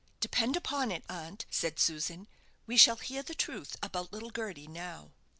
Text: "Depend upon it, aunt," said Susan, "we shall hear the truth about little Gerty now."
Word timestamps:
"Depend 0.19 0.55
upon 0.57 0.91
it, 0.91 1.05
aunt," 1.09 1.45
said 1.51 1.77
Susan, 1.77 2.27
"we 2.65 2.75
shall 2.75 2.95
hear 2.95 3.21
the 3.21 3.35
truth 3.35 3.77
about 3.83 4.11
little 4.11 4.31
Gerty 4.31 4.65
now." 4.65 5.11